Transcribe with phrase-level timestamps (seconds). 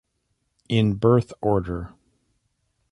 [0.67, 1.93] In birth order.